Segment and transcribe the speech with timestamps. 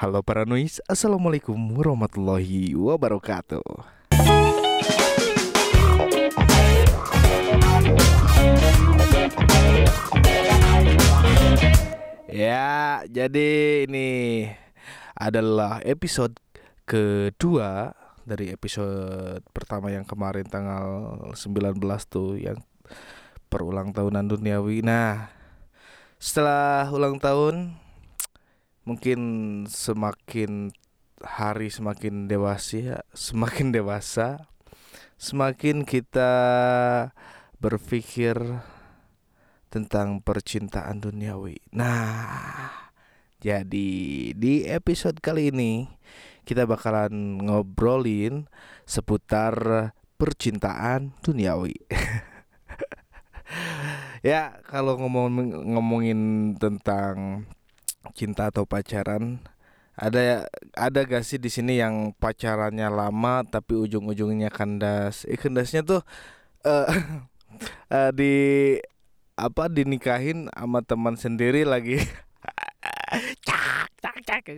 [0.00, 3.60] Halo para noise, Assalamualaikum warahmatullahi wabarakatuh
[12.32, 14.48] Ya, jadi ini
[15.12, 16.32] adalah episode
[16.88, 17.92] kedua
[18.24, 21.76] dari episode pertama yang kemarin tanggal 19
[22.08, 22.56] tuh yang
[23.52, 24.80] perulang tahunan duniawi.
[24.80, 25.28] Nah,
[26.16, 27.76] setelah ulang tahun
[28.90, 29.20] mungkin
[29.70, 30.74] semakin
[31.22, 34.50] hari semakin dewasa, semakin dewasa,
[35.14, 36.32] semakin kita
[37.62, 38.34] berpikir
[39.70, 41.62] tentang percintaan duniawi.
[41.70, 42.90] Nah,
[43.38, 43.90] jadi
[44.34, 45.86] di episode kali ini
[46.42, 48.50] kita bakalan ngobrolin
[48.90, 49.54] seputar
[50.18, 51.78] percintaan duniawi.
[54.26, 55.30] ya, kalau ngomong
[55.78, 57.46] ngomongin tentang
[58.16, 59.42] cinta atau pacaran,
[60.00, 65.28] ada ada gak sih di sini yang pacarannya lama tapi ujung-ujungnya kandas?
[65.28, 66.00] Eh kandasnya tuh
[66.64, 66.86] uh,
[67.92, 68.32] uh, di
[69.36, 72.00] apa dinikahin sama teman sendiri lagi.
[73.42, 74.42] Cak cak cak.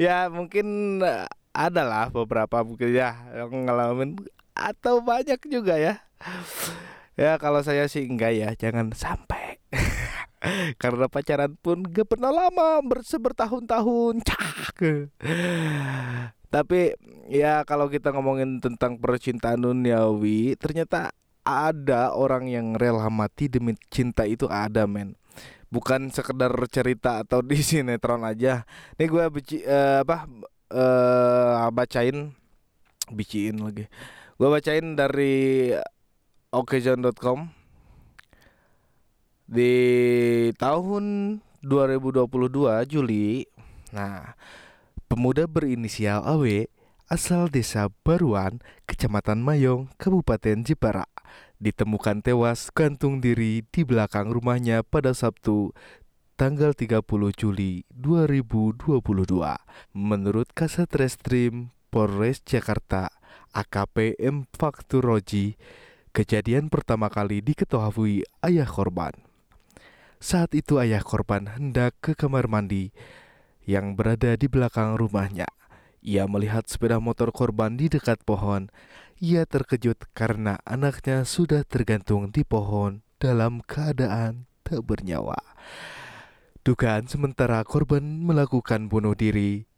[0.00, 0.98] Ya mungkin
[1.52, 4.16] ada lah beberapa mungkin ya yang ngalamin
[4.56, 6.00] atau banyak juga ya.
[7.14, 9.43] Ya kalau saya sih enggak ya jangan sampai
[10.82, 12.80] karena pacaran pun gak pernah lama
[13.18, 14.78] bertahun-tahun cak.
[16.54, 16.94] Tapi
[17.26, 21.10] ya kalau kita ngomongin tentang percintaan duniawi ternyata
[21.44, 25.18] ada orang yang rela mati demi cinta itu ada men.
[25.68, 28.62] Bukan sekedar cerita atau di sinetron aja.
[28.96, 30.30] Nih gue bici uh, apa
[30.70, 32.32] uh, bacain
[33.10, 33.90] biciin lagi.
[34.38, 35.74] Gue bacain dari
[36.54, 37.63] okezone.com
[39.44, 39.74] di
[40.56, 42.28] tahun 2022
[42.88, 43.44] Juli
[43.92, 44.34] nah
[45.06, 46.66] pemuda berinisial AW
[47.12, 51.04] asal desa Baruan, Kecamatan Mayong, Kabupaten Jepara,
[51.60, 55.76] ditemukan tewas gantung diri di belakang rumahnya pada Sabtu
[56.34, 57.04] tanggal 30
[57.36, 58.98] Juli 2022.
[59.94, 63.12] Menurut Kasat Reskrim Polres Jakarta
[63.54, 65.54] AKP M Fakturoji,
[66.10, 69.14] kejadian pertama kali diketahui ayah korban.
[70.24, 72.96] Saat itu ayah korban hendak ke kamar mandi
[73.68, 75.44] yang berada di belakang rumahnya.
[76.00, 78.72] Ia melihat sepeda motor korban di dekat pohon.
[79.20, 85.36] Ia terkejut karena anaknya sudah tergantung di pohon dalam keadaan tak bernyawa.
[86.64, 89.68] Dugaan sementara korban melakukan bunuh diri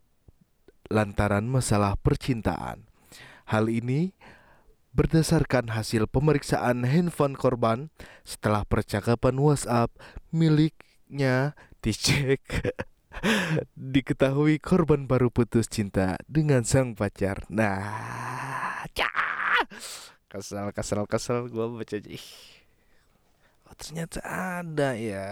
[0.87, 2.87] lantaran masalah percintaan.
[3.51, 4.15] Hal ini
[4.97, 7.93] berdasarkan hasil pemeriksaan handphone korban
[8.25, 9.93] setelah percakapan WhatsApp
[10.33, 11.53] miliknya
[11.85, 12.41] dicek
[13.77, 17.49] Diketahui korban baru putus cinta dengan sang pacar.
[17.49, 19.65] Nah, cah.
[20.29, 22.29] kesel kesel kesel gue baca ih.
[23.65, 25.29] Oh, ternyata ada ya.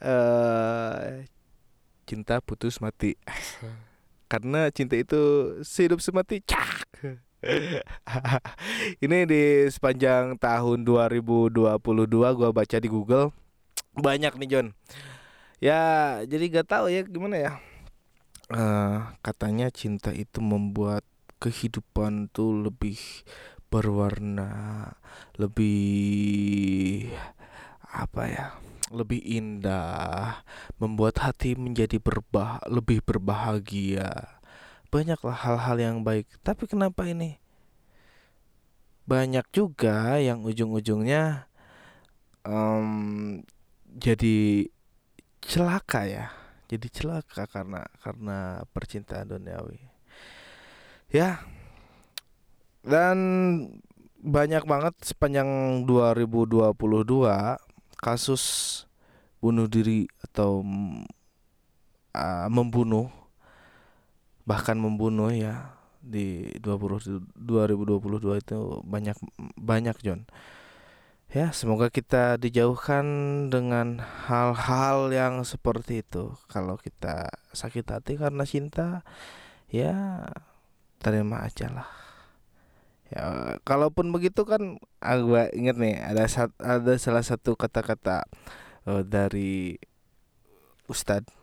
[0.00, 1.24] Uh,
[2.04, 3.16] cinta putus mati.
[4.30, 6.44] Karena cinta itu sehidup semati.
[6.44, 6.86] Cak.
[9.04, 11.56] Ini di sepanjang tahun 2022
[12.12, 13.32] gue baca di Google
[13.96, 14.66] banyak nih John.
[15.60, 15.82] Ya
[16.24, 17.52] jadi gak tahu ya gimana ya.
[18.50, 21.06] Uh, katanya cinta itu membuat
[21.38, 22.98] kehidupan tuh lebih
[23.70, 24.90] berwarna
[25.38, 27.06] lebih
[27.86, 28.46] apa ya
[28.90, 30.42] lebih indah
[30.82, 34.39] membuat hati menjadi berbah lebih berbahagia
[34.90, 36.26] banyaklah hal-hal yang baik.
[36.42, 37.38] Tapi kenapa ini?
[39.06, 41.50] Banyak juga yang ujung-ujungnya
[42.46, 43.40] um,
[43.90, 44.66] jadi
[45.42, 46.26] celaka ya.
[46.70, 49.82] Jadi celaka karena karena percintaan duniawi.
[51.10, 51.42] Ya.
[52.86, 53.18] Dan
[54.20, 56.76] banyak banget sepanjang 2022
[57.98, 58.44] kasus
[59.40, 60.62] bunuh diri atau
[62.14, 63.19] uh, membunuh
[64.50, 69.14] bahkan membunuh ya di 20 2022 itu banyak
[69.54, 70.26] banyak John.
[71.30, 73.06] Ya semoga kita dijauhkan
[73.54, 76.34] dengan hal-hal yang seperti itu.
[76.50, 79.06] Kalau kita sakit hati karena cinta
[79.70, 80.26] ya
[80.98, 81.90] terima aja lah.
[83.14, 83.22] Ya
[83.62, 86.26] kalaupun begitu kan aku inget nih ada
[86.58, 88.26] ada salah satu kata-kata
[88.90, 89.78] uh, dari
[90.90, 91.39] Ustadz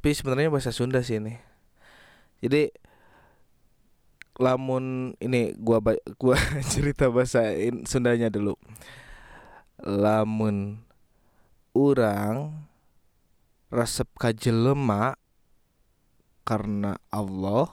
[0.00, 1.36] tapi sebenarnya bahasa Sunda sih ini
[2.40, 2.72] jadi
[4.40, 5.84] lamun ini gua
[6.16, 6.40] gua
[6.72, 7.52] cerita bahasa
[7.84, 8.56] Sundanya dulu.
[9.84, 10.80] Lamun
[11.76, 12.64] orang
[13.68, 15.20] resep kajelema
[16.48, 17.68] karena Allah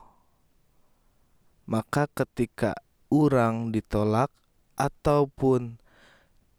[1.64, 2.76] maka ketika
[3.08, 4.32] orang ditolak
[4.76, 5.80] ataupun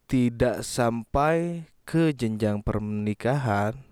[0.09, 3.88] tidak sampai ke jenjang pernikahan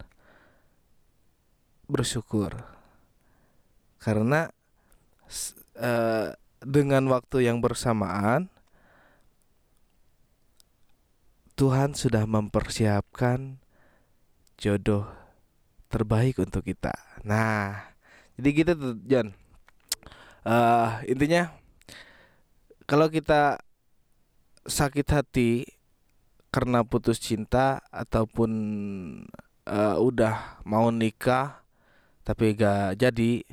[1.88, 2.56] bersyukur
[4.04, 4.52] karena
[5.80, 8.52] uh, dengan waktu yang bersamaan
[11.58, 13.58] Tuhan sudah mempersiapkan
[14.62, 15.10] jodoh
[15.90, 16.94] terbaik untuk kita.
[17.26, 17.82] Nah,
[18.38, 19.34] jadi gitu tuh John.
[20.46, 21.50] Uh, intinya
[22.86, 23.58] kalau kita
[24.70, 25.66] sakit hati
[26.54, 28.52] karena putus cinta ataupun
[29.66, 31.67] uh, udah mau nikah
[32.28, 33.48] tapi gak jadi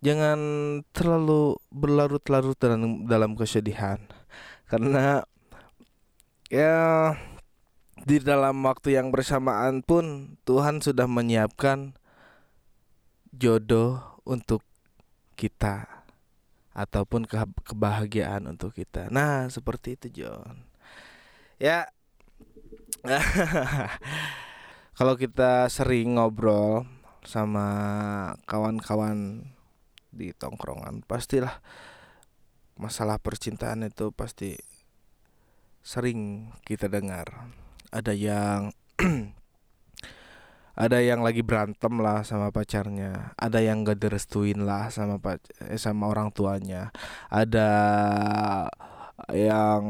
[0.00, 0.40] jangan
[0.96, 4.00] terlalu berlarut-larut dalam dalam kesedihan
[4.72, 5.28] karena
[6.48, 7.12] ya
[8.00, 11.92] di dalam waktu yang bersamaan pun Tuhan sudah menyiapkan
[13.36, 14.64] jodoh untuk
[15.36, 16.00] kita
[16.72, 17.36] ataupun ke
[17.66, 19.12] kebahagiaan untuk kita.
[19.12, 20.64] Nah, seperti itu John.
[21.60, 21.92] Ya.
[24.96, 26.88] Kalau kita sering ngobrol
[27.24, 27.66] sama
[28.48, 29.48] kawan-kawan
[30.10, 31.62] di tongkrongan, pastilah
[32.80, 34.56] masalah percintaan itu pasti
[35.84, 37.52] sering kita dengar.
[37.92, 38.72] Ada yang
[40.80, 45.76] ada yang lagi berantem lah sama pacarnya ada yang gak direstuin lah sama pac eh,
[45.76, 46.88] sama orang tuanya
[47.28, 47.68] ada
[49.28, 49.84] yang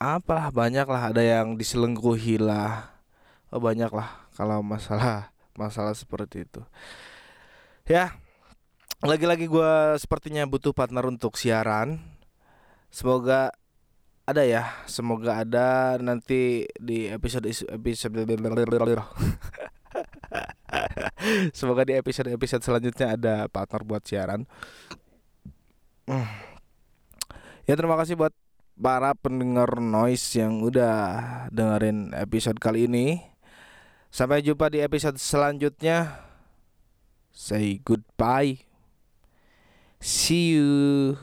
[0.00, 2.88] apalah banyak lah ada yang diselengkuhi lah.
[3.52, 6.60] Oh, banyak lah kalau masalah masalah seperti itu.
[7.88, 8.16] Ya
[9.02, 11.98] lagi-lagi gue sepertinya butuh partner untuk siaran.
[12.92, 13.50] Semoga
[14.22, 18.22] ada ya semoga ada nanti di episode episode
[21.58, 24.46] semoga di episode episode selanjutnya ada partner buat siaran.
[27.66, 28.30] Ya terima kasih buat
[28.78, 33.31] para pendengar noise yang udah dengerin episode kali ini
[34.12, 36.20] sampai jumpa di episode selanjutnya.
[37.32, 38.68] Say goodbye.
[40.04, 41.16] See you